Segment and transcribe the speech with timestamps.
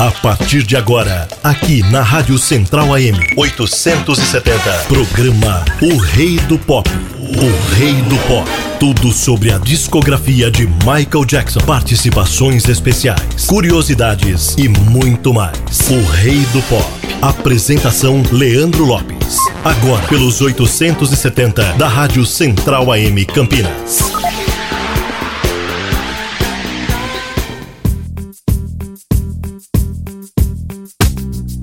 [0.00, 6.88] A partir de agora, aqui na Rádio Central AM 870, programa O Rei do Pop.
[7.18, 8.48] O Rei do Pop.
[8.78, 15.58] Tudo sobre a discografia de Michael Jackson, participações especiais, curiosidades e muito mais.
[15.90, 16.90] O Rei do Pop.
[17.20, 19.36] Apresentação Leandro Lopes.
[19.62, 24.00] Agora pelos 870 da Rádio Central AM Campinas.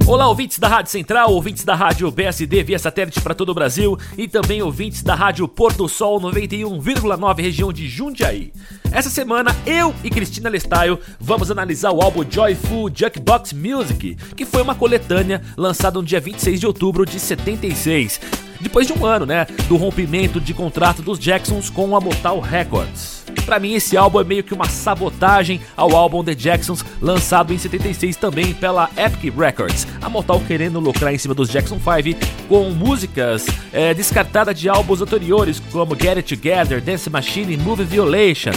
[0.07, 3.99] Olá, ouvintes da Rádio Central, ouvintes da Rádio BSD via satélite para todo o Brasil
[4.17, 8.53] e também ouvintes da Rádio Porto Sol 91,9 região de Jundiaí.
[8.91, 14.61] Essa semana eu e Cristina Lestaio vamos analisar o álbum Joyful Jukebox Music, que foi
[14.61, 18.19] uma coletânea lançada no dia 26 de outubro de 76,
[18.59, 23.23] depois de um ano, né, do rompimento de contrato dos Jacksons com a Motown Records.
[23.45, 27.57] Para mim, esse álbum é meio que uma sabotagem ao álbum The Jacksons, lançado em
[27.57, 29.87] 76 também pela Epic Records.
[30.01, 35.01] A Motown querendo lucrar em cima dos Jackson 5 com músicas é, descartadas de álbuns
[35.01, 38.51] anteriores, como Get It Together, Dance Machine e Movie Violation.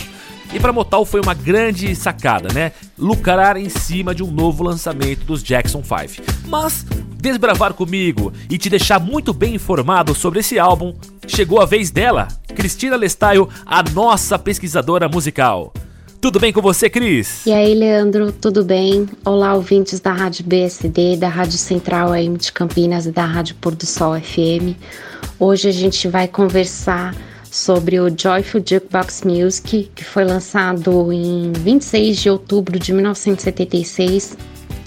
[0.52, 2.72] E para Motown foi uma grande sacada, né?
[2.98, 6.28] Lucrar em cima de um novo lançamento dos Jackson 5.
[6.48, 6.84] Mas
[7.20, 10.92] desbravar comigo e te deixar muito bem informado sobre esse álbum,
[11.28, 15.72] chegou a vez dela, Cristina Lestaio, a nossa pesquisadora musical.
[16.20, 17.46] Tudo bem com você, Cris?
[17.46, 19.08] E aí, Leandro, tudo bem?
[19.24, 23.74] Olá, ouvintes da Rádio BSD, da Rádio Central AM de Campinas e da Rádio Pôr
[23.76, 24.76] do Sol FM.
[25.38, 27.14] Hoje a gente vai conversar
[27.50, 34.36] sobre o Joyful Jukebox Music, que foi lançado em 26 de outubro de 1976,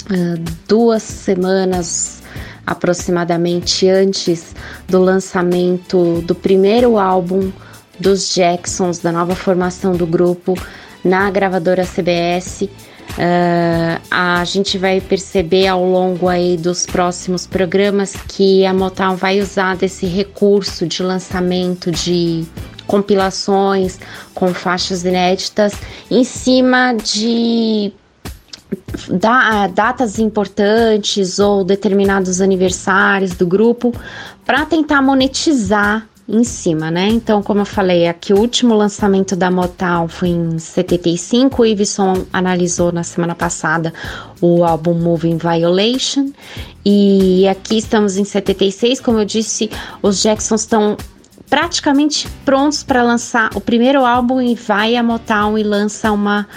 [0.10, 2.22] ah, duas semanas
[2.66, 4.56] aproximadamente antes
[4.88, 7.52] do lançamento do primeiro álbum
[8.00, 10.56] dos Jacksons, da nova formação do grupo,
[11.04, 12.70] na gravadora CBS.
[13.12, 19.40] Uh, a gente vai perceber ao longo aí dos próximos programas que a Motown vai
[19.40, 22.44] usar desse recurso de lançamento de
[22.88, 24.00] compilações
[24.34, 25.74] com faixas inéditas
[26.10, 27.94] em cima de
[29.10, 33.94] da, datas importantes ou determinados aniversários do grupo
[34.46, 37.08] para tentar monetizar em cima, né?
[37.08, 41.62] Então, como eu falei, aqui o último lançamento da Motown foi em 75.
[41.62, 43.94] O Iveson analisou na semana passada
[44.42, 46.32] o álbum Moving Violation.
[46.86, 49.00] E aqui estamos em 76.
[49.00, 49.70] Como eu disse,
[50.02, 50.98] os Jacksons estão
[51.50, 56.48] praticamente prontos para lançar o primeiro álbum e vai a Motown e lança uma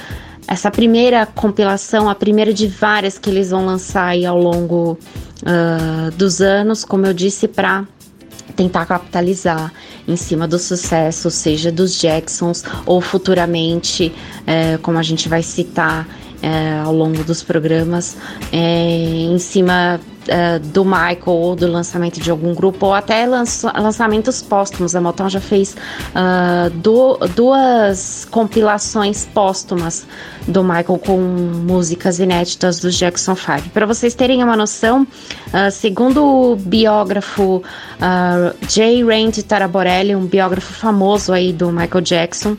[0.48, 4.97] essa primeira compilação, a primeira de várias que eles vão lançar aí ao longo
[5.43, 7.84] uh, dos anos, como eu disse, para
[8.56, 9.72] tentar capitalizar
[10.09, 14.12] em cima do sucesso, seja dos Jacksons ou futuramente,
[14.47, 16.09] é, como a gente vai citar
[16.46, 18.16] é, ao longo dos programas,
[18.52, 23.72] é, em cima uh, do Michael ou do lançamento de algum grupo, ou até lança,
[23.76, 24.94] lançamentos póstumos.
[24.94, 25.76] A Motown já fez
[26.14, 30.06] uh, do, duas compilações póstumas
[30.46, 33.70] do Michael com músicas inéditas dos Jackson 5.
[33.70, 37.60] Para vocês terem uma noção, uh, segundo o biógrafo
[38.68, 39.02] J.
[39.02, 42.56] Randy Taraborelli, um biógrafo famoso aí do Michael Jackson,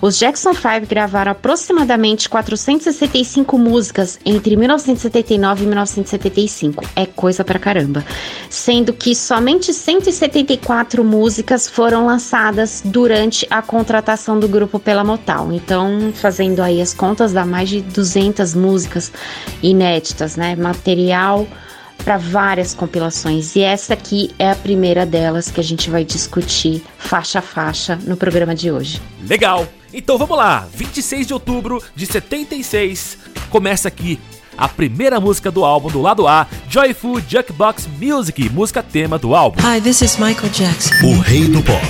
[0.00, 6.84] os Jackson 5 gravaram aproximadamente 465 músicas entre 1979 e 1975.
[6.96, 8.04] É coisa pra caramba.
[8.48, 15.52] Sendo que somente 174 músicas foram lançadas durante a contratação do grupo pela Motown.
[15.52, 19.12] Então, fazendo aí as contas, dá mais de 200 músicas
[19.62, 20.56] inéditas, né?
[20.56, 21.46] Material
[22.04, 26.82] para várias compilações e essa aqui é a primeira delas que a gente vai discutir
[26.98, 29.00] faixa a faixa no programa de hoje.
[29.26, 29.66] Legal!
[29.92, 33.18] Então vamos lá, 26 de outubro de 76,
[33.50, 34.20] começa aqui
[34.56, 39.58] a primeira música do álbum do lado A, Joyful Jukebox Music, música tema do álbum.
[39.60, 40.94] Hi, this is Michael Jackson.
[41.06, 41.80] O rei do pop.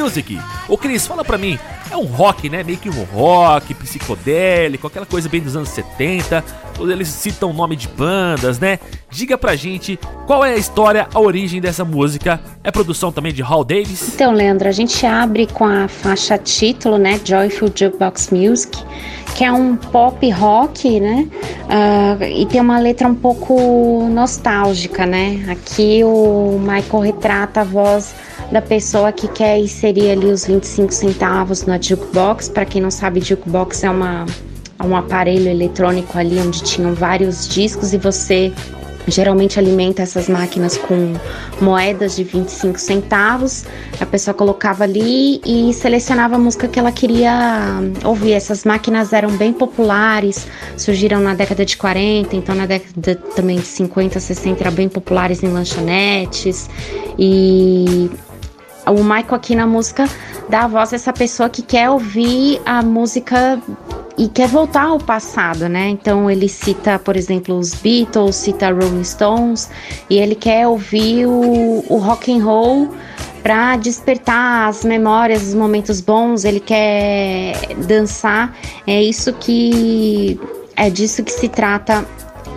[0.00, 0.40] Music.
[0.66, 1.58] Ô Cris, fala pra mim,
[1.90, 2.62] é um rock, né?
[2.62, 6.42] Meio que um rock psicodélico, aquela coisa bem dos anos 70.
[6.80, 8.78] Eles citam o nome de bandas, né?
[9.10, 12.40] Diga pra gente qual é a história, a origem dessa música.
[12.64, 14.14] É produção também de Hal Davis?
[14.14, 17.20] Então, Leandro, a gente abre com a faixa título, né?
[17.22, 18.82] Joyful Jukebox Music,
[19.34, 21.28] que é um pop rock, né?
[21.66, 25.44] Uh, e tem uma letra um pouco nostálgica, né?
[25.50, 28.14] Aqui o Michael retrata a voz
[28.50, 32.48] da pessoa que quer inserir ali os 25 centavos na jukebox.
[32.48, 34.26] Para quem não sabe, jukebox é uma
[34.82, 38.50] um aparelho eletrônico ali onde tinham vários discos e você
[39.06, 41.14] geralmente alimenta essas máquinas com
[41.60, 43.64] moedas de 25 centavos.
[44.00, 48.32] A pessoa colocava ali e selecionava a música que ela queria ouvir.
[48.32, 50.46] Essas máquinas eram bem populares,
[50.76, 55.42] surgiram na década de 40, então na década também de 50, 60 eram bem populares
[55.42, 56.68] em lanchonetes.
[57.18, 58.10] E
[58.86, 60.08] o Michael aqui na música
[60.48, 63.60] dá a voz a essa pessoa que quer ouvir a música
[64.18, 65.88] e quer voltar ao passado, né?
[65.88, 69.70] Então ele cita, por exemplo, os Beatles, cita Rolling Stones
[70.08, 72.90] e ele quer ouvir o, o rock and roll
[73.42, 76.44] para despertar as memórias, os momentos bons.
[76.44, 77.54] Ele quer
[77.86, 78.54] dançar.
[78.86, 80.38] É isso que
[80.76, 82.04] é disso que se trata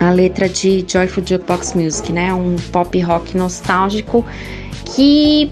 [0.00, 2.34] a letra de Joyful Jukebox Music, né?
[2.34, 4.24] Um pop rock nostálgico
[4.94, 5.50] que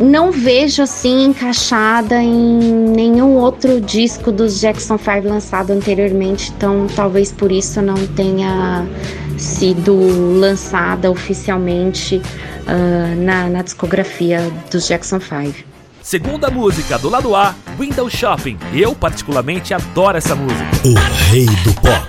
[0.00, 2.58] não vejo assim encaixada em
[2.94, 8.86] nenhum outro disco dos Jackson 5 lançado anteriormente, então talvez por isso não tenha
[9.38, 15.74] sido lançada oficialmente uh, na, na discografia dos Jackson 5.
[16.02, 18.58] Segunda música do lado A, Window Shopping.
[18.74, 20.70] Eu particularmente adoro essa música.
[20.84, 20.94] O
[21.30, 22.08] rei do pop.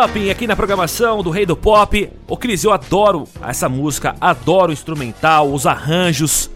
[0.00, 2.10] Shopping aqui na programação do Rei do Pop.
[2.26, 6.48] Ô Cris, eu adoro essa música, adoro o instrumental, os arranjos.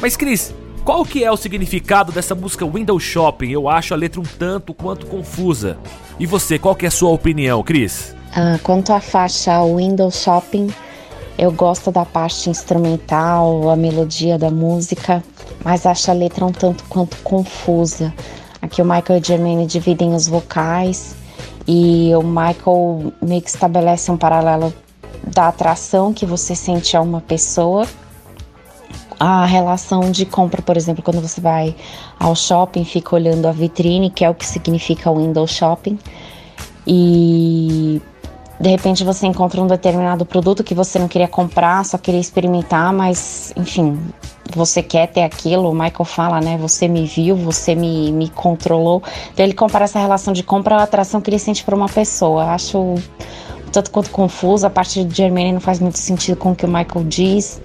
[0.00, 3.50] Mas Cris, qual que é o significado dessa música Window Shopping?
[3.50, 5.76] Eu acho a letra um tanto quanto confusa.
[6.16, 8.14] E você, qual que é a sua opinião, Cris?
[8.32, 10.72] Ah, quanto à faixa Window Shopping,
[11.36, 15.24] eu gosto da parte instrumental, a melodia da música,
[15.64, 18.14] mas acho a letra um tanto quanto confusa.
[18.62, 21.25] Aqui o Michael e Germaine dividem os vocais
[21.66, 24.72] e o Michael meio que estabelece um paralelo
[25.26, 27.86] da atração que você sente a uma pessoa
[29.18, 31.74] a relação de compra, por exemplo, quando você vai
[32.18, 35.98] ao shopping, fica olhando a vitrine, que é o que significa window shopping,
[36.86, 38.00] e
[38.58, 42.92] de repente você encontra um determinado produto que você não queria comprar, só queria experimentar,
[42.92, 43.98] mas enfim,
[44.54, 45.70] você quer ter aquilo.
[45.70, 46.56] O Michael fala, né?
[46.58, 49.02] Você me viu, você me, me controlou.
[49.32, 52.44] Então ele compara essa relação de compra à atração que ele sente por uma pessoa.
[52.44, 52.94] Acho
[53.72, 54.66] tanto quanto confuso.
[54.66, 57.60] A parte de Germany não faz muito sentido com o que o Michael diz.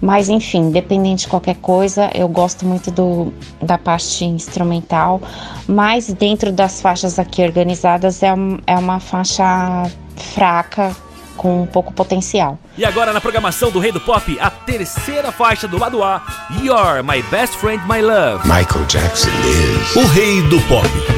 [0.00, 3.32] Mas enfim, independente de qualquer coisa, eu gosto muito do,
[3.62, 5.22] da parte instrumental.
[5.66, 10.94] Mas dentro das faixas aqui organizadas é, um, é uma faixa fraca
[11.36, 12.58] com um pouco potencial.
[12.76, 16.22] E agora na programação do Rei do Pop, a terceira faixa do lado A,
[16.62, 18.46] You're My Best Friend, My Love.
[18.46, 21.13] Michael Jackson is o Rei do Pop.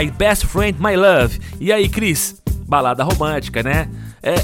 [0.00, 1.38] My Best Friend, My Love.
[1.60, 2.40] E aí, Cris?
[2.66, 3.86] Balada romântica, né?
[4.22, 4.36] É.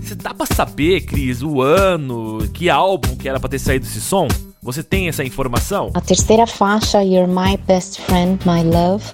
[0.00, 4.00] Você dá pra saber, Cris, o ano, que álbum que era pra ter saído esse
[4.00, 4.26] som?
[4.62, 5.90] Você tem essa informação?
[5.92, 9.04] A terceira faixa, You're My Best Friend, My Love,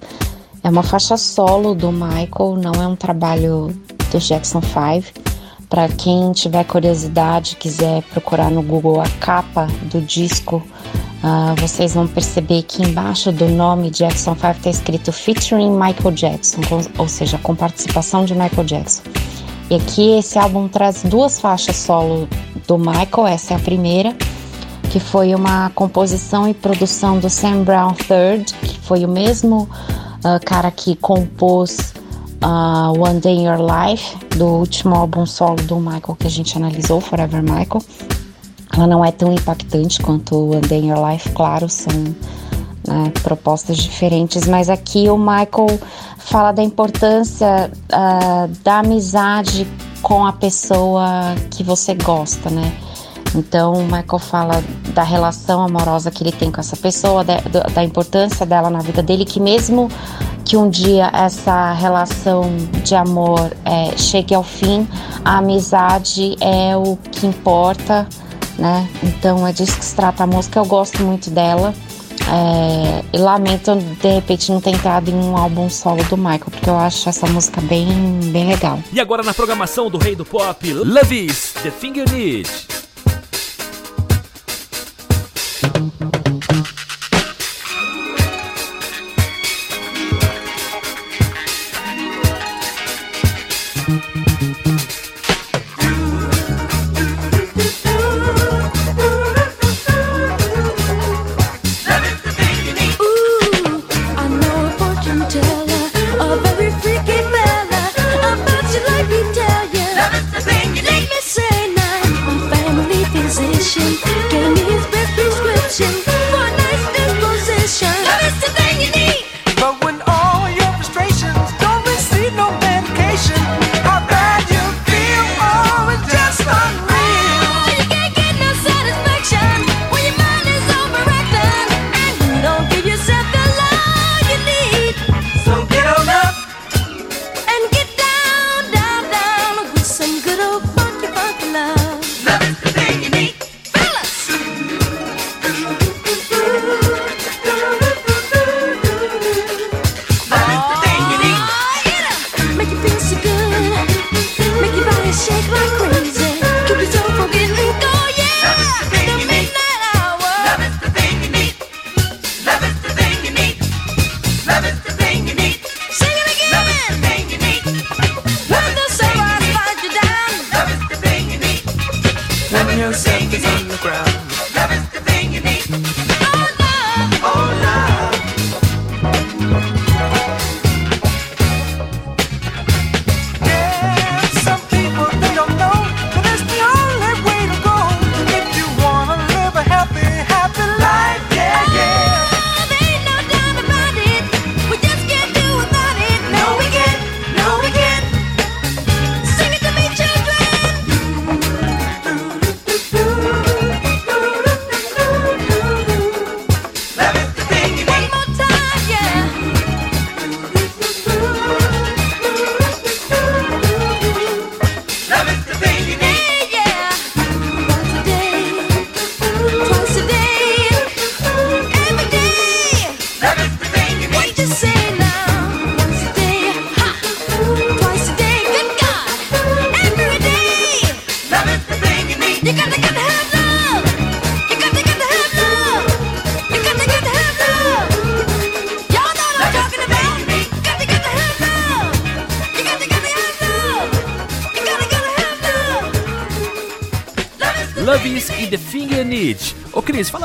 [0.62, 3.74] é uma faixa solo do Michael, não é um trabalho
[4.12, 5.23] do Jackson 5.
[5.74, 10.62] Para quem tiver curiosidade, quiser procurar no Google a capa do disco,
[11.18, 16.60] uh, vocês vão perceber que embaixo do nome Jackson 5 está escrito Featuring Michael Jackson,
[16.96, 19.02] ou seja, com participação de Michael Jackson.
[19.68, 22.28] E aqui esse álbum traz duas faixas solo
[22.68, 24.14] do Michael, essa é a primeira,
[24.92, 29.68] que foi uma composição e produção do Sam Brown III, que foi o mesmo
[30.24, 31.92] uh, cara que compôs
[32.44, 36.56] uh, One Day in Your Life, do último álbum solo do Michael que a gente
[36.56, 37.82] analisou, Forever Michael.
[38.72, 41.92] Ela não é tão impactante quanto One Day in Your Life, claro, são
[42.86, 45.78] né, propostas diferentes, mas aqui o Michael
[46.18, 49.66] fala da importância uh, da amizade
[50.02, 52.76] com a pessoa que você gosta, né?
[53.34, 57.40] Então, o Michael fala da relação amorosa que ele tem com essa pessoa, da,
[57.74, 59.90] da importância dela na vida dele, que mesmo
[60.44, 62.44] que um dia essa relação
[62.84, 64.86] de amor é, chegue ao fim,
[65.24, 68.06] a amizade é o que importa,
[68.58, 68.88] né?
[69.02, 70.58] Então é disso que se trata a música.
[70.58, 71.74] Eu gosto muito dela.
[72.26, 76.78] É, lamento de repente não ter entrado em um álbum solo do Michael, porque eu
[76.78, 77.86] acho essa música bem,
[78.32, 78.78] bem legal.
[78.92, 82.73] E agora na programação do Rei do Pop, Love Is The Thing You Need.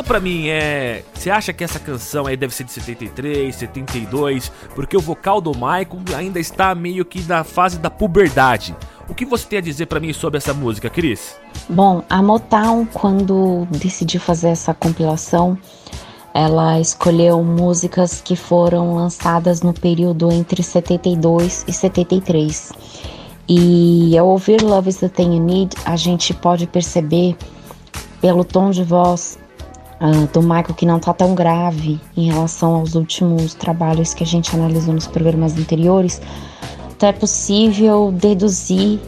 [0.10, 1.04] Pra mim, é.
[1.14, 4.52] Você acha que essa canção aí deve ser de 73, 72?
[4.74, 8.76] Porque o vocal do Michael ainda está meio que na fase da puberdade.
[9.08, 11.38] O que você tem a dizer para mim sobre essa música, Cris?
[11.70, 15.56] Bom, a Motown, quando decidiu fazer essa compilação,
[16.34, 22.74] ela escolheu músicas que foram lançadas no período entre 72 e 73.
[23.48, 27.38] E ao ouvir Love is the Thing You Need, a gente pode perceber
[28.20, 29.38] pelo tom de voz
[30.02, 34.28] uh, do Michael que não está tão grave em relação aos últimos trabalhos que a
[34.28, 36.22] gente analisou nos programas anteriores,
[36.96, 39.00] então é possível deduzir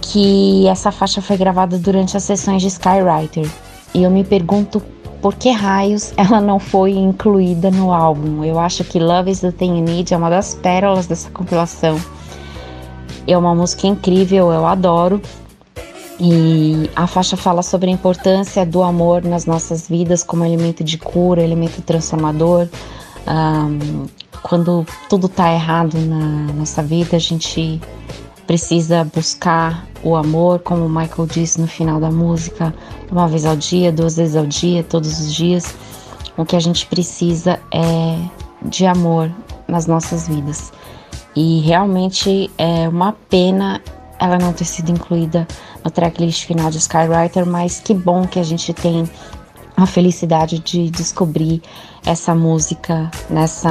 [0.00, 3.48] que essa faixa foi gravada durante as sessões de Skywriter.
[3.94, 4.82] E eu me pergunto
[5.20, 8.44] por que raios ela não foi incluída no álbum.
[8.44, 12.00] Eu acho que Love is the Thing You Need é uma das pérolas dessa compilação.
[13.26, 15.20] É uma música incrível, eu adoro.
[16.20, 20.98] E a faixa fala sobre a importância do amor nas nossas vidas como elemento de
[20.98, 22.68] cura, elemento transformador.
[23.26, 24.06] Um,
[24.42, 27.80] quando tudo está errado na nossa vida, a gente
[28.46, 32.74] precisa buscar o amor, como o Michael disse no final da música,
[33.10, 35.74] uma vez ao dia, duas vezes ao dia, todos os dias.
[36.36, 38.18] O que a gente precisa é
[38.62, 39.30] de amor
[39.68, 40.72] nas nossas vidas.
[41.36, 43.80] E realmente é uma pena
[44.18, 45.46] ela não ter sido incluída
[45.84, 49.08] no tracklist final de Skywriter, mas que bom que a gente tem
[49.76, 51.62] a felicidade de descobrir
[52.04, 53.70] essa música nessa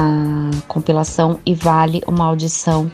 [0.66, 2.90] compilação e vale uma audição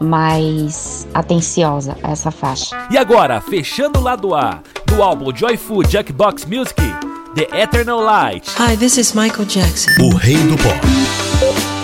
[0.00, 2.76] mais atenciosa a essa faixa.
[2.90, 6.82] E agora, fechando o lado A do álbum Joyful Jackbox Music,
[7.34, 8.48] The Eternal Light.
[8.58, 9.90] Hi, this is Michael Jackson.
[10.02, 11.77] O rei do pop.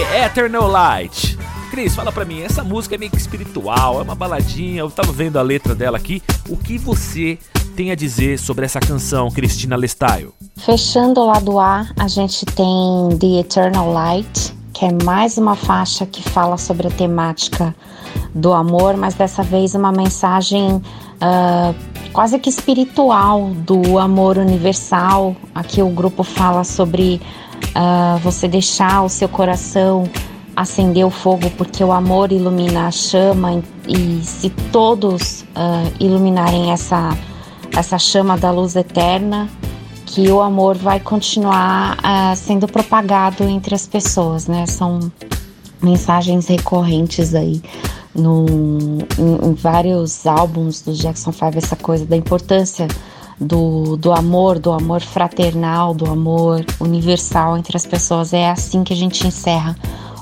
[0.00, 1.38] Eternal Light.
[1.70, 5.12] Cris, fala pra mim, essa música é meio que espiritual, é uma baladinha, eu tava
[5.12, 6.22] vendo a letra dela aqui.
[6.48, 7.38] O que você
[7.76, 10.30] tem a dizer sobre essa canção, Cristina Lestyle?
[10.56, 16.06] Fechando o lado A, a gente tem The Eternal Light, que é mais uma faixa
[16.06, 17.74] que fala sobre a temática
[18.34, 21.74] do amor, mas dessa vez uma mensagem uh,
[22.12, 25.36] quase que espiritual do amor universal.
[25.54, 27.20] Aqui o grupo fala sobre
[27.76, 30.08] uh, você deixar o seu coração
[30.54, 37.16] acender o fogo, porque o amor ilumina a chama e se todos uh, iluminarem essa,
[37.76, 39.48] essa chama da luz eterna,
[40.06, 44.66] que o amor vai continuar uh, sendo propagado entre as pessoas, né?
[44.66, 45.10] São
[45.82, 47.62] mensagens recorrentes aí
[48.14, 48.46] no,
[49.18, 52.86] em, em vários álbuns do Jackson 5, essa coisa da importância
[53.40, 58.32] do, do amor, do amor fraternal, do amor universal entre as pessoas.
[58.32, 59.76] É assim que a gente encerra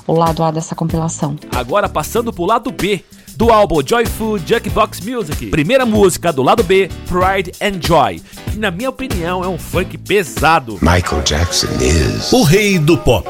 [0.07, 1.35] o lado A dessa compilação.
[1.55, 3.03] Agora passando pro lado B
[3.35, 5.47] do álbum Joyful Jukebox Music.
[5.47, 8.21] Primeira música do lado B, Pride and Joy,
[8.51, 10.77] que na minha opinião é um funk pesado.
[10.81, 13.27] Michael Jackson is o rei do pop.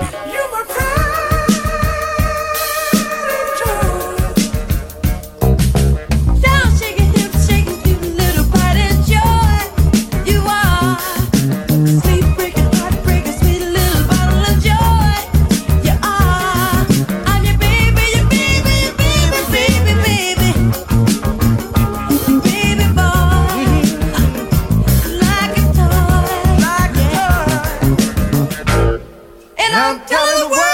[29.74, 30.71] I'm telling the world.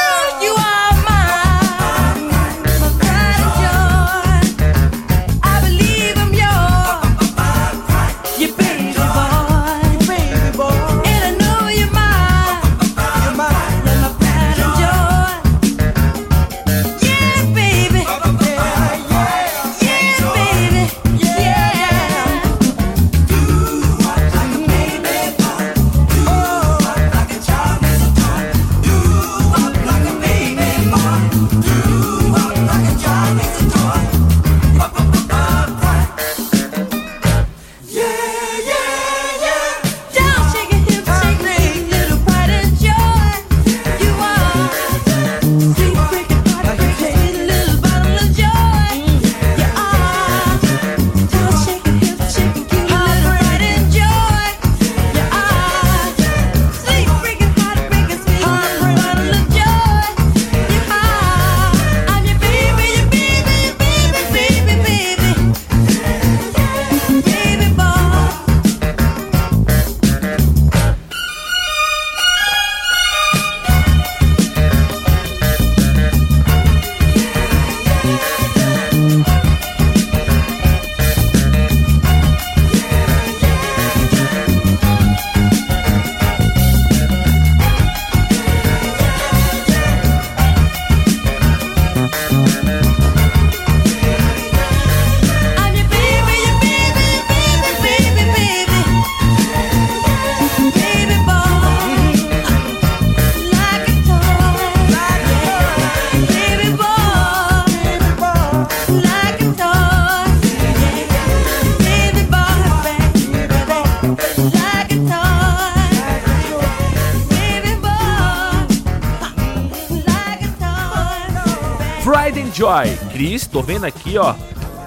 [122.57, 122.97] Joy.
[123.11, 124.33] Cris, tô vendo aqui, ó.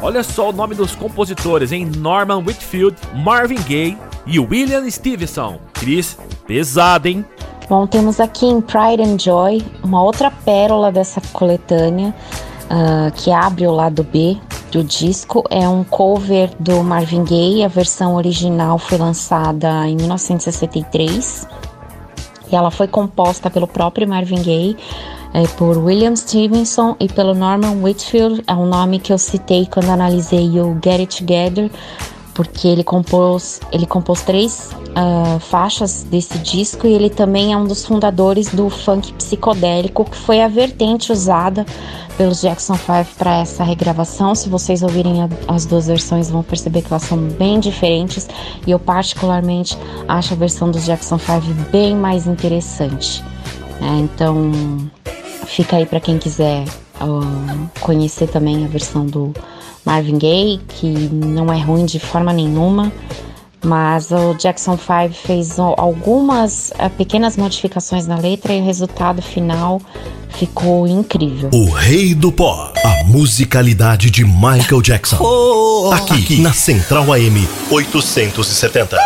[0.02, 1.88] Olha só o nome dos compositores, hein?
[1.98, 5.60] Norman Whitfield, Marvin Gaye e William Stevenson.
[5.74, 7.24] Cris, pesado, hein?
[7.68, 12.12] Bom, temos aqui em Pride and Joy uma outra pérola dessa coletânea
[12.64, 14.36] uh, que abre o lado B
[14.72, 15.44] do disco.
[15.48, 21.46] É um cover do Marvin Gaye, a versão original foi lançada em 1963
[22.50, 24.76] e ela foi composta pelo próprio Marvin Gaye,
[25.32, 29.88] é, por William Stevenson e pelo Norman Whitfield, é um nome que eu citei quando
[29.90, 31.70] analisei o Get It Together,
[32.34, 37.64] porque ele compôs, ele compôs três uh, faixas desse disco e ele também é um
[37.64, 41.66] dos fundadores do funk psicodélico, que foi a vertente usada
[42.16, 44.34] pelos Jackson 5 para essa regravação.
[44.34, 48.28] Se vocês ouvirem a, as duas versões, vão perceber que elas são bem diferentes
[48.66, 49.76] e eu particularmente
[50.08, 53.22] acho a versão dos Jackson 5 bem mais interessante.
[53.80, 54.50] É, então,
[55.46, 56.64] fica aí para quem quiser
[57.00, 59.32] uh, conhecer também a versão do
[59.84, 62.92] Marvin Gaye, que não é ruim de forma nenhuma.
[63.62, 69.82] Mas o Jackson 5 fez algumas uh, pequenas modificações na letra e o resultado final
[70.30, 71.50] ficou incrível.
[71.52, 75.18] O Rei do Pó, a musicalidade de Michael Jackson.
[75.82, 78.98] Oh, aqui, aqui na Central AM 870.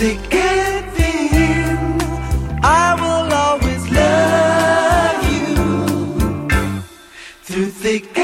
[0.00, 1.76] Through thick and thin,
[2.64, 6.48] I will always love you.
[7.42, 8.19] Through thick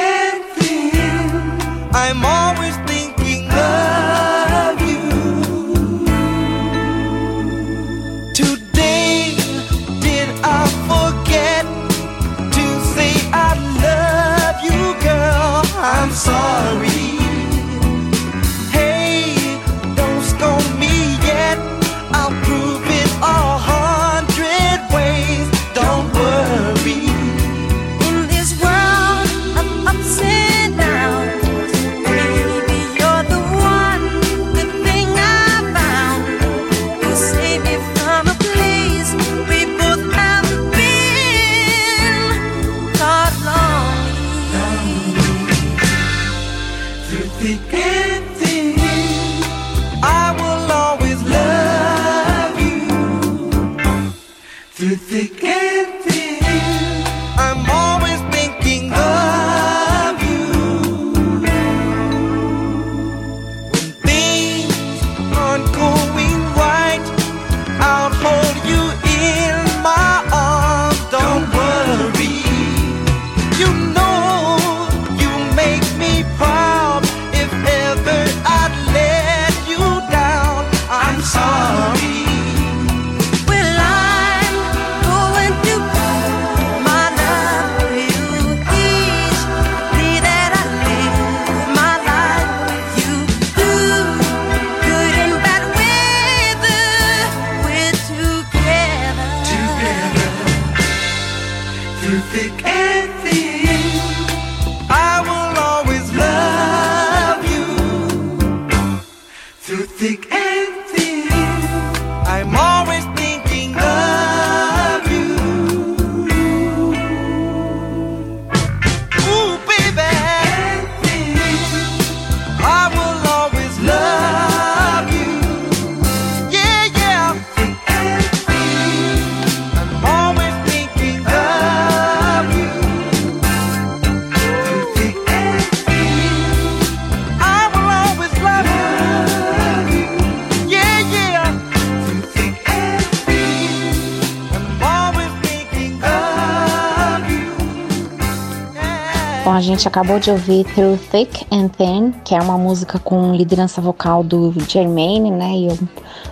[149.77, 154.25] gente acabou de ouvir Through Thick and Thin, que é uma música com liderança vocal
[154.25, 155.69] do Jermaine, né, e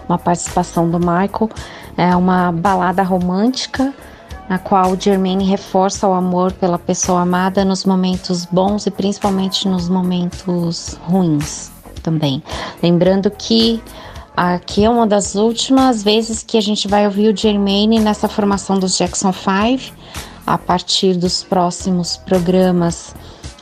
[0.09, 1.51] uma participação do Michael.
[1.95, 3.93] É uma balada romântica
[4.49, 9.91] na qual Jermaine reforça o amor pela pessoa amada nos momentos bons e principalmente nos
[9.91, 11.71] momentos ruins
[12.03, 12.43] também.
[12.83, 13.83] Lembrando que
[14.35, 18.79] aqui é uma das últimas vezes que a gente vai ouvir o Jermaine nessa formação
[18.79, 19.93] dos Jackson 5
[20.47, 23.15] a partir dos próximos programas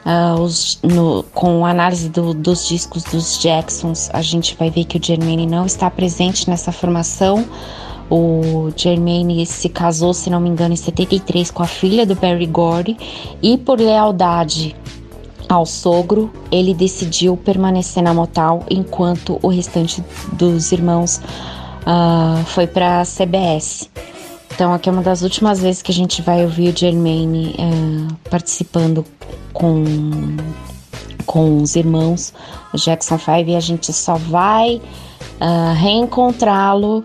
[0.05, 4.99] Uh, os, no, com análise do, dos discos dos Jacksons, a gente vai ver que
[4.99, 7.45] o Jermaine não está presente nessa formação.
[8.11, 12.47] O Jermaine se casou, se não me engano, em 73 com a filha do Barry
[12.47, 12.97] Gordy
[13.41, 14.75] e por lealdade
[15.49, 21.21] ao sogro, ele decidiu permanecer na Motal enquanto o restante dos irmãos
[21.87, 23.89] uh, foi para a CBS.
[24.55, 28.15] Então, aqui é uma das últimas vezes que a gente vai ouvir o Jermaine uh,
[28.29, 29.05] participando
[29.53, 29.83] com,
[31.25, 32.35] com os irmãos
[32.75, 34.77] Jackson 5 e a gente só vai
[35.41, 37.05] uh, reencontrá-lo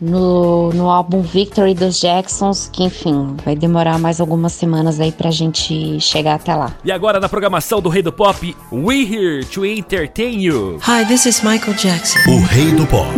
[0.00, 5.30] no, no álbum Victory dos Jacksons, que enfim, vai demorar mais algumas semanas aí pra
[5.30, 6.74] gente chegar até lá.
[6.82, 10.78] E agora na programação do Rei do Pop, We Here to Entertain You.
[10.86, 12.18] Hi, this is Michael Jackson.
[12.30, 13.14] O Rei do Pop.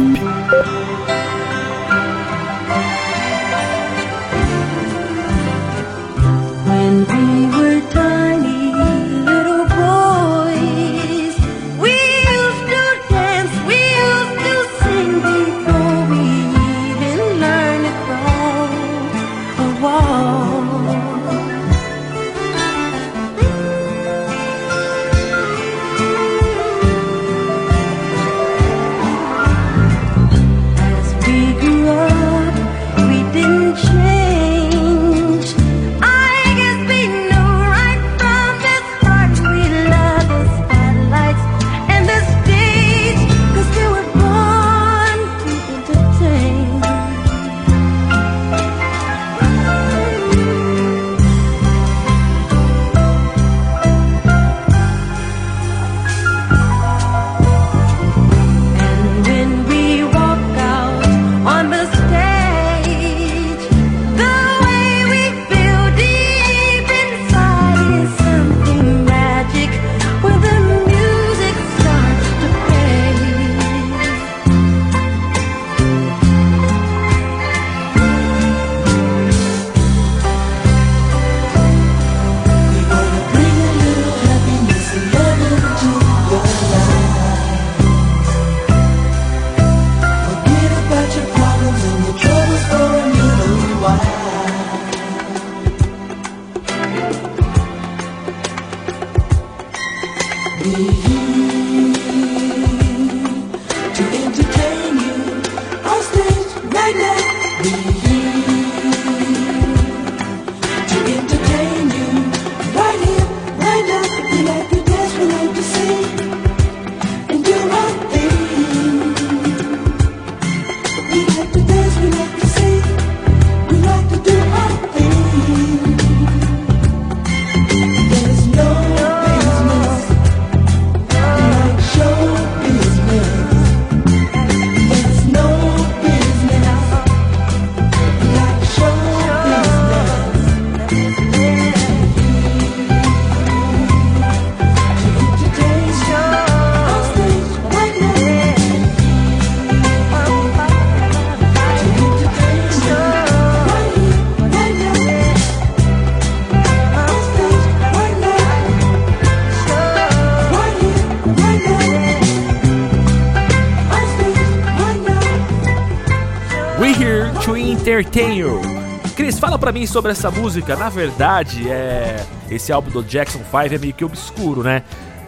[169.63, 170.75] Pra mim sobre essa música.
[170.75, 174.83] Na verdade, é esse álbum do Jackson 5 é meio que obscuro, né?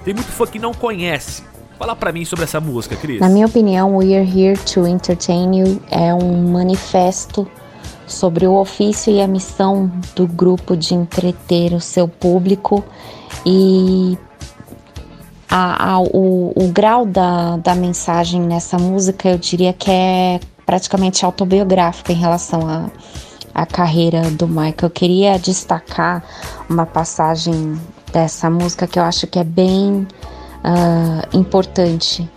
[0.05, 1.45] Tem muito fã que não conhece.
[1.79, 3.21] Fala pra mim sobre essa música, Cris.
[3.21, 7.49] Na minha opinião, We Are Here to Entertain You é um manifesto
[8.09, 12.85] sobre o ofício e a missão do grupo de entreter o seu público
[13.47, 14.19] e
[15.49, 21.25] a, a, o, o grau da, da mensagem nessa música eu diria que é praticamente
[21.25, 22.91] autobiográfica em relação à,
[23.55, 24.75] à carreira do Michael.
[24.83, 26.25] Eu queria destacar
[26.69, 27.79] uma passagem
[28.13, 30.07] dessa música que eu acho que é bem
[30.65, 32.29] uh, importante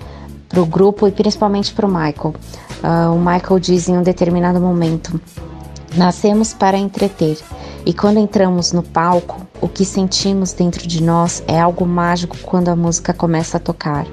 [0.48, 2.36] para o grupo e principalmente para o Michael.
[2.84, 5.20] Uh, o Michael diz em um determinado momento:
[5.96, 7.38] Nascemos para entreter,
[7.86, 12.70] e quando entramos no palco, o que sentimos dentro de nós é algo mágico quando
[12.70, 14.06] a música começa a tocar.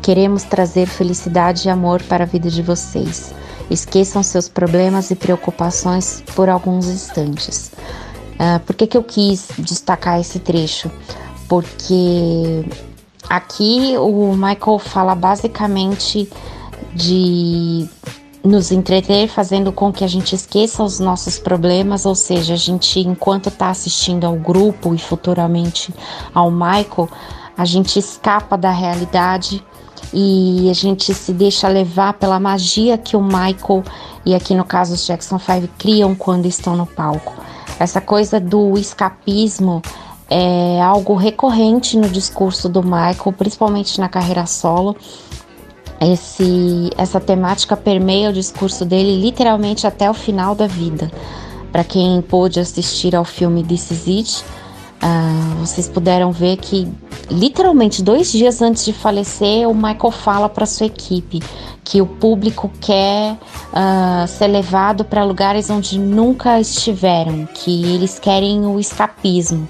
[0.00, 3.34] Queremos trazer felicidade e amor para a vida de vocês.
[3.70, 7.72] Esqueçam seus problemas e preocupações por alguns instantes.
[8.34, 10.90] Uh, por que, que eu quis destacar esse trecho?
[11.48, 12.64] Porque
[13.28, 16.28] aqui o Michael fala basicamente
[16.94, 17.88] de
[18.44, 23.00] nos entreter, fazendo com que a gente esqueça os nossos problemas, ou seja, a gente,
[23.00, 25.94] enquanto está assistindo ao grupo e futuramente
[26.34, 27.08] ao Michael,
[27.56, 29.64] a gente escapa da realidade
[30.14, 33.82] e a gente se deixa levar pela magia que o Michael
[34.24, 37.34] e aqui no caso os Jackson 5 criam quando estão no palco.
[37.78, 39.82] Essa coisa do escapismo
[40.30, 44.96] é algo recorrente no discurso do Michael, principalmente na carreira solo.
[46.00, 51.10] Esse, essa temática permeia o discurso dele literalmente até o final da vida.
[51.72, 54.44] Para quem pôde assistir ao filme This Is It,
[55.04, 56.88] uh, vocês puderam ver que
[57.30, 61.40] literalmente dois dias antes de falecer, o Michael fala para sua equipe
[61.84, 68.64] que o público quer uh, ser levado para lugares onde nunca estiveram, que eles querem
[68.66, 69.68] o escapismo.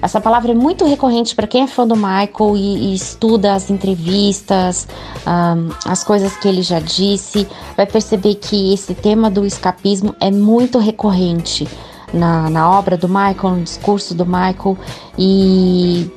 [0.00, 3.70] Essa palavra é muito recorrente para quem é fã do Michael e, e estuda as
[3.70, 4.86] entrevistas,
[5.26, 10.30] um, as coisas que ele já disse, vai perceber que esse tema do escapismo é
[10.30, 11.66] muito recorrente
[12.16, 14.76] na, na obra do Michael, no discurso do Michael
[15.18, 16.10] e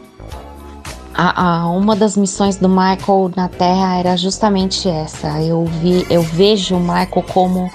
[1.14, 5.42] a, a, uma das missões do Michael na Terra era justamente essa.
[5.42, 7.70] Eu, vi, eu vejo o Michael como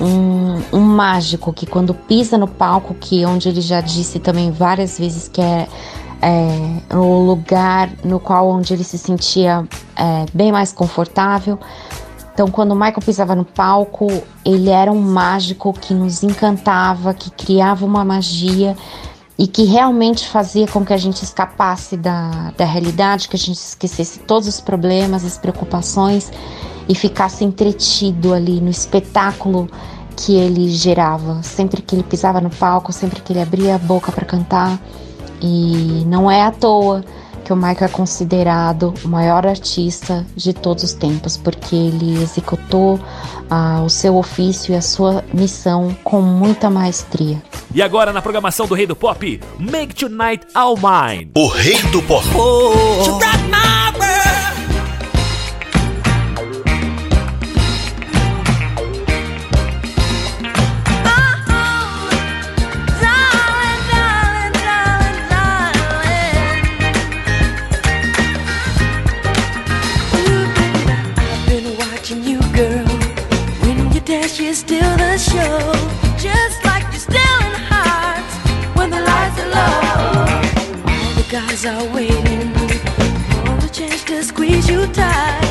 [0.00, 4.98] um, um, mágico que quando pisa no palco, que onde ele já disse também várias
[4.98, 5.68] vezes que é,
[6.20, 9.64] é o lugar no qual onde ele se sentia
[9.94, 11.60] é, bem mais confortável.
[12.40, 14.08] Então, quando o Michael pisava no palco,
[14.42, 18.74] ele era um mágico que nos encantava, que criava uma magia
[19.38, 23.58] e que realmente fazia com que a gente escapasse da, da realidade, que a gente
[23.58, 26.32] esquecesse todos os problemas, as preocupações
[26.88, 29.68] e ficasse entretido ali no espetáculo
[30.16, 34.10] que ele gerava, sempre que ele pisava no palco, sempre que ele abria a boca
[34.10, 34.80] para cantar.
[35.42, 37.04] E não é à toa
[37.44, 43.00] que o Michael é considerado o maior artista de todos os tempos, porque ele executou
[43.48, 47.42] ah, o seu ofício e a sua missão com muita maestria.
[47.74, 51.30] E agora na programação do Rei do Pop, Make Tonight All Mine.
[51.36, 52.26] O Rei do Pop.
[52.36, 53.18] Oh,
[81.30, 82.52] guys are waiting
[83.44, 85.49] for a chance to squeeze you tight.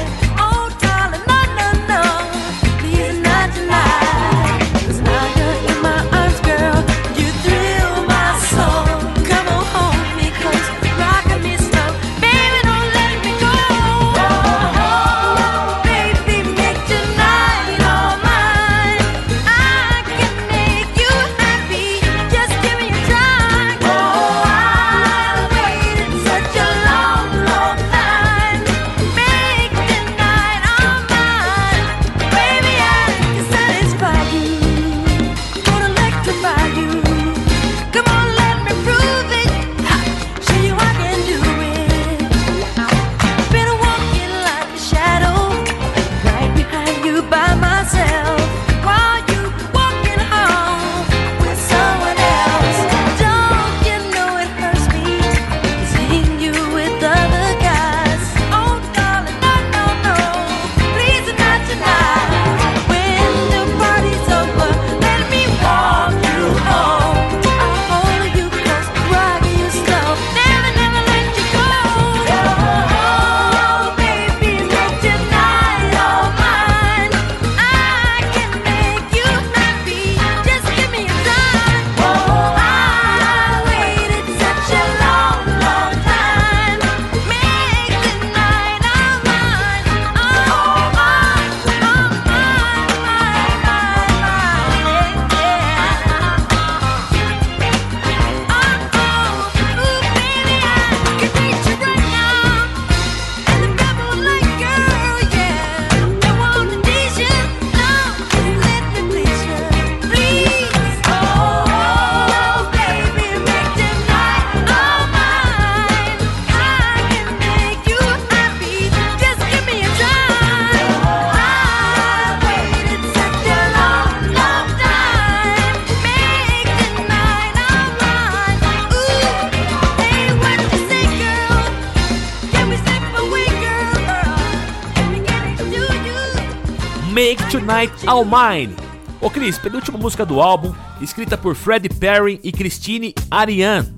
[137.49, 138.75] Tonight All Mine.
[139.19, 140.71] Ô Cris, penúltima música do álbum,
[141.01, 143.91] escrita por Freddie Perry e Christine Ariane.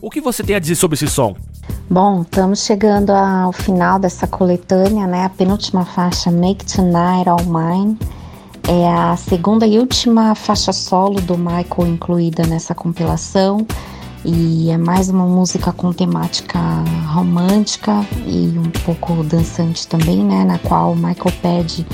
[0.00, 1.34] O que você tem a dizer sobre esse som?
[1.90, 5.24] Bom, estamos chegando ao final dessa coletânea, né?
[5.24, 7.98] A penúltima faixa, Make Tonight All Mine,
[8.68, 13.66] é a segunda e última faixa solo do Michael incluída nessa compilação.
[14.24, 16.60] E é mais uma música com temática
[17.12, 20.44] romântica e um pouco dançante também, né?
[20.44, 21.84] Na qual o Michael pede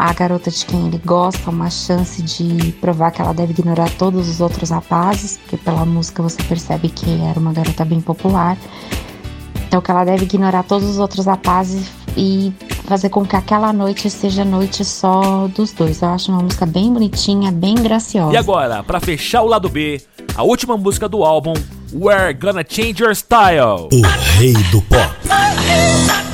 [0.00, 4.30] à garota de quem ele gosta uma chance de provar que ela deve ignorar todos
[4.30, 8.56] os outros rapazes, porque pela música você percebe que era uma garota bem popular.
[9.68, 12.50] Então que ela deve ignorar todos os outros rapazes e
[12.84, 16.00] fazer com que aquela noite seja noite só dos dois.
[16.00, 18.32] Eu acho uma música bem bonitinha, bem graciosa.
[18.32, 20.00] E agora, para fechar o lado B,
[20.34, 21.52] a última música do álbum,
[21.92, 23.88] We're Gonna Change Your Style.
[23.92, 24.02] O
[24.38, 26.29] rei do pop.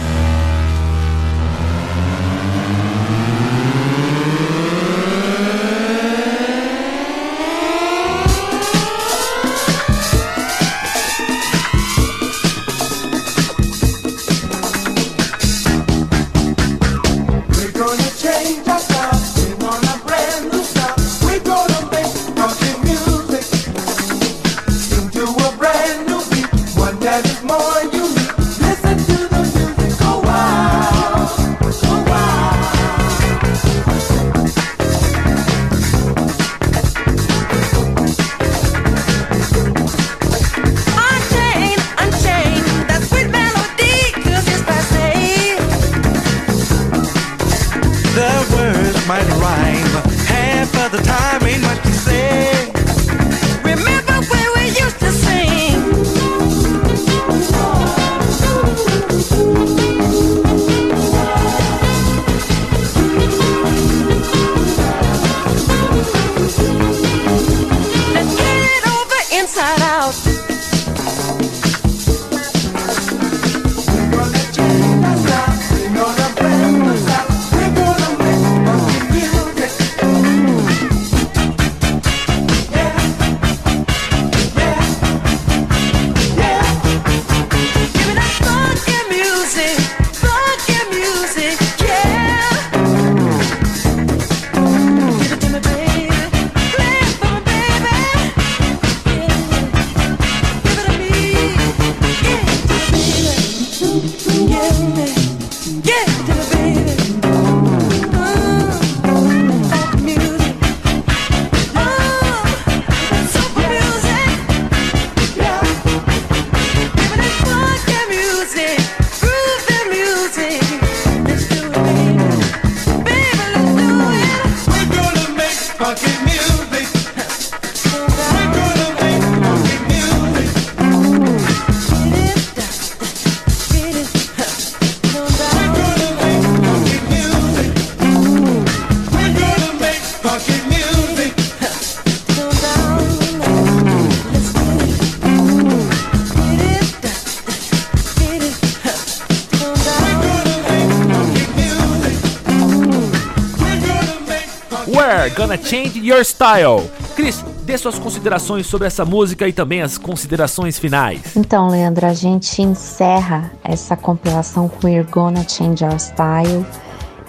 [155.46, 156.90] Gonna Change Your Style.
[157.14, 161.36] Cris, dê suas considerações sobre essa música e também as considerações finais.
[161.36, 166.66] Então, Leandro, a gente encerra essa compilação com We're Gonna Change Your Style,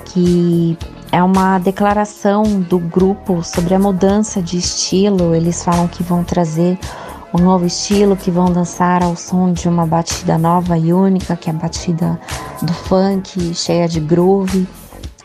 [0.06, 0.76] que
[1.12, 5.36] é uma declaração do grupo sobre a mudança de estilo.
[5.36, 6.80] Eles falam que vão trazer
[7.32, 11.52] um novo estilo, que vão dançar ao som de uma batida nova e única, que
[11.52, 12.20] é a batida
[12.64, 14.68] do funk, cheia de groove.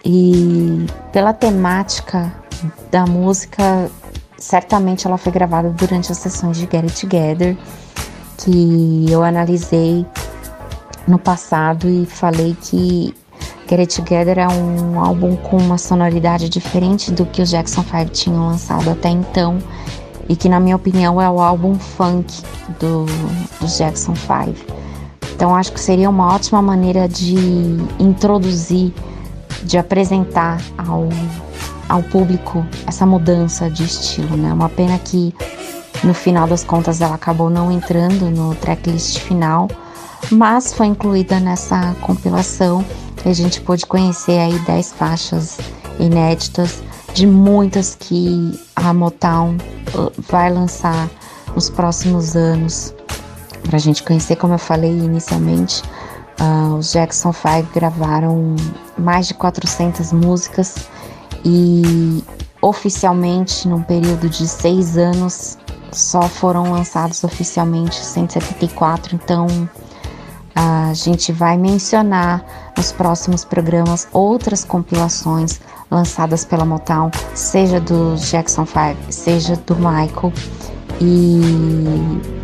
[0.04, 2.41] E pela temática
[2.90, 3.90] da música,
[4.38, 7.56] certamente ela foi gravada durante as sessões de Get It Together,
[8.38, 10.04] que eu analisei
[11.06, 13.14] no passado e falei que
[13.68, 18.10] Get It Together é um álbum com uma sonoridade diferente do que os Jackson 5
[18.10, 19.58] tinham lançado até então
[20.28, 22.42] e que na minha opinião é o álbum funk
[22.78, 23.06] do,
[23.60, 24.82] dos Jackson 5.
[25.34, 27.34] Então acho que seria uma ótima maneira de
[27.98, 28.92] introduzir,
[29.64, 31.08] de apresentar ao
[31.88, 34.52] ao público essa mudança de estilo, né?
[34.52, 35.34] Uma pena que
[36.04, 39.68] no final das contas ela acabou não entrando no tracklist final,
[40.30, 42.84] mas foi incluída nessa compilação
[43.24, 45.58] e a gente pôde conhecer aí 10 faixas
[45.98, 46.82] inéditas
[47.14, 49.56] de muitas que a Motown
[49.94, 51.08] uh, vai lançar
[51.54, 52.94] nos próximos anos.
[53.62, 55.82] Para a gente conhecer, como eu falei inicialmente,
[56.40, 58.56] uh, os Jackson 5 gravaram
[58.98, 60.74] mais de 400 músicas
[61.44, 62.22] e
[62.60, 65.58] oficialmente, num período de seis anos,
[65.90, 69.14] só foram lançados oficialmente 174.
[69.14, 69.46] Então,
[70.54, 72.44] a gente vai mencionar
[72.76, 80.32] nos próximos programas outras compilações lançadas pela Motown, seja do Jackson 5, seja do Michael.
[81.00, 81.40] E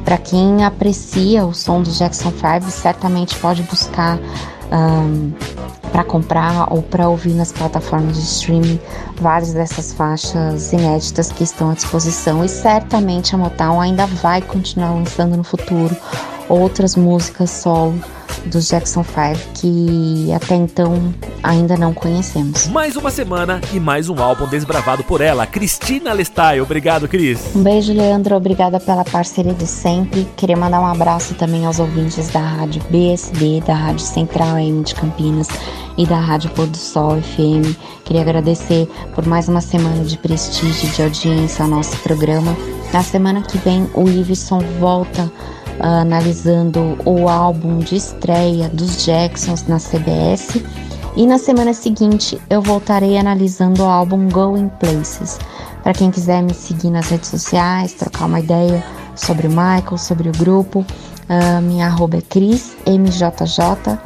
[0.05, 4.19] para quem aprecia o som do Jackson 5, certamente pode buscar
[4.73, 5.33] um,
[5.89, 8.80] para comprar ou para ouvir nas plataformas de streaming
[9.20, 12.45] várias dessas faixas inéditas que estão à disposição.
[12.45, 15.97] E certamente a Motown ainda vai continuar lançando no futuro
[16.49, 17.99] outras músicas solo
[18.47, 22.68] dos Jackson 5 que até então ainda não conhecemos.
[22.68, 26.61] Mais uma semana e mais um álbum desbravado por ela, Cristina Lestai.
[26.61, 27.41] Obrigado, Cris.
[27.55, 28.37] Um beijo, Leandro.
[28.37, 30.26] Obrigada pela parceria de sempre.
[30.37, 34.95] Queria mandar um abraço também aos ouvintes da Rádio BSD, da Rádio Central AM de
[34.95, 35.49] Campinas
[35.97, 37.76] e da Rádio Pôr do Sol FM.
[38.05, 42.57] Queria agradecer por mais uma semana de prestígio de audiência ao nosso programa.
[42.93, 45.31] Na semana que vem, o Iveson volta
[45.81, 50.62] analisando o álbum de estreia dos Jacksons na CBS.
[51.16, 55.39] E na semana seguinte eu voltarei analisando o álbum Going Places.
[55.83, 60.29] Para quem quiser me seguir nas redes sociais, trocar uma ideia sobre o Michael, sobre
[60.29, 63.99] o grupo, uh, minha arroba é CrisMJJ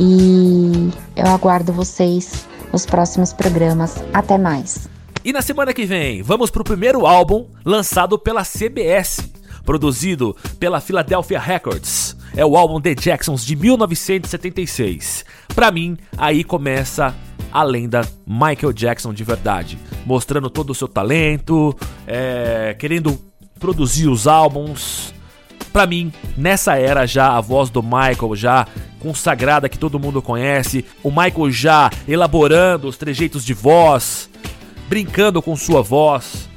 [0.00, 4.02] e eu aguardo vocês nos próximos programas.
[4.12, 4.88] Até mais!
[5.24, 9.35] E na semana que vem, vamos para o primeiro álbum lançado pela CBS
[9.66, 12.16] produzido pela Philadelphia Records.
[12.34, 15.24] É o álbum The Jacksons de 1976.
[15.54, 17.14] Para mim, aí começa
[17.52, 23.18] a lenda Michael Jackson de verdade, mostrando todo o seu talento, é, querendo
[23.58, 25.12] produzir os álbuns.
[25.72, 28.66] Para mim, nessa era já a voz do Michael já
[29.00, 34.28] consagrada que todo mundo conhece, o Michael já elaborando os trejeitos de voz,
[34.88, 36.48] brincando com sua voz,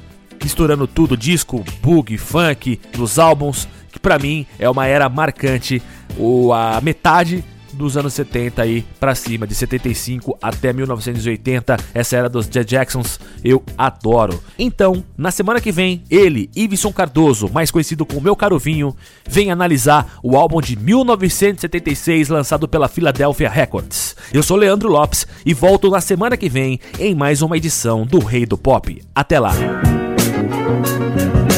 [0.42, 5.82] misturando tudo, disco, bug, funk, nos álbuns, que para mim é uma era marcante,
[6.18, 12.28] o, a metade dos anos 70 aí para cima, de 75 até 1980, essa era
[12.28, 14.42] dos The Jacksons, eu adoro.
[14.58, 18.94] Então, na semana que vem, ele, Iveson Cardoso, mais conhecido como Meu Caro Vinho,
[19.26, 24.16] vem analisar o álbum de 1976 lançado pela Philadelphia Records.
[24.32, 28.18] Eu sou Leandro Lopes e volto na semana que vem em mais uma edição do
[28.18, 29.02] Rei do Pop.
[29.14, 29.99] Até lá!
[30.70, 31.49] Thank you.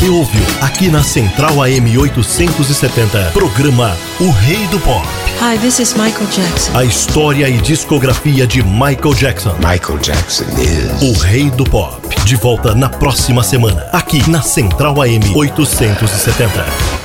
[0.00, 5.06] Você ouviu aqui na Central AM 870, programa O Rei do Pop.
[5.42, 6.74] Hi, this is Michael Jackson.
[6.74, 9.54] A história e discografia de Michael Jackson.
[9.56, 11.02] Michael Jackson is.
[11.02, 12.00] O Rei do Pop.
[12.24, 16.99] De volta na próxima semana, aqui na Central AM 870.